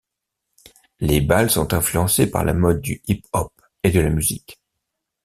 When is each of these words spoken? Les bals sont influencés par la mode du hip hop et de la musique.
Les 0.99 1.21
bals 1.21 1.51
sont 1.51 1.75
influencés 1.75 2.25
par 2.25 2.43
la 2.43 2.55
mode 2.55 2.81
du 2.81 3.03
hip 3.07 3.21
hop 3.33 3.53
et 3.83 3.91
de 3.91 3.99
la 3.99 4.09
musique. 4.09 4.59